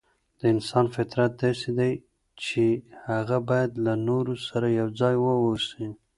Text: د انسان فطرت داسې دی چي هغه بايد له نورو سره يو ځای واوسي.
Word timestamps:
د 0.39 0.41
انسان 0.53 0.85
فطرت 0.95 1.31
داسې 1.43 1.69
دی 1.79 1.91
چي 2.43 2.65
هغه 3.07 3.37
بايد 3.49 3.71
له 3.85 3.93
نورو 4.07 4.33
سره 4.47 4.67
يو 4.79 4.87
ځای 4.99 5.15
واوسي. 5.19 5.85